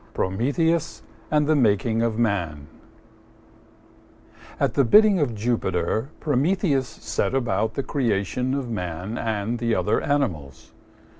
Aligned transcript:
PROMETHEUS 0.15 1.03
AND 1.29 1.45
THE 1.45 1.55
MAKING 1.55 2.01
OF 2.01 2.17
MAN 2.17 2.65
At 4.59 4.73
the 4.73 4.83
bidding 4.83 5.19
of 5.19 5.35
Jupiter, 5.35 6.09
Prometheus 6.19 6.87
set 6.87 7.35
about 7.35 7.75
the 7.75 7.83
creation 7.83 8.55
of 8.55 8.67
Man 8.67 9.15
and 9.19 9.59
the 9.59 9.75
other 9.75 10.01
animals. 10.01 10.71